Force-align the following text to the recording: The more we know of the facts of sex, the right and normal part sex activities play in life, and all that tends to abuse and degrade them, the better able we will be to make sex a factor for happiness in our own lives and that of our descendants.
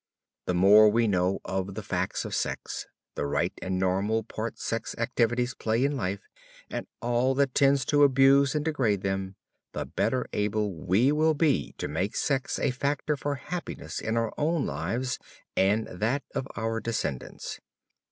The 0.47 0.55
more 0.55 0.89
we 0.89 1.05
know 1.07 1.41
of 1.45 1.75
the 1.75 1.83
facts 1.83 2.25
of 2.25 2.33
sex, 2.33 2.87
the 3.13 3.27
right 3.27 3.53
and 3.61 3.77
normal 3.77 4.23
part 4.23 4.57
sex 4.57 4.95
activities 4.97 5.53
play 5.53 5.85
in 5.85 5.95
life, 5.95 6.21
and 6.71 6.87
all 7.03 7.35
that 7.35 7.53
tends 7.53 7.85
to 7.85 8.01
abuse 8.01 8.55
and 8.55 8.65
degrade 8.65 9.03
them, 9.03 9.35
the 9.73 9.85
better 9.85 10.25
able 10.33 10.73
we 10.73 11.11
will 11.11 11.35
be 11.35 11.75
to 11.77 11.87
make 11.87 12.15
sex 12.15 12.57
a 12.57 12.71
factor 12.71 13.15
for 13.15 13.35
happiness 13.35 13.99
in 13.99 14.17
our 14.17 14.33
own 14.39 14.65
lives 14.65 15.19
and 15.55 15.85
that 15.85 16.23
of 16.33 16.47
our 16.55 16.79
descendants. 16.79 17.59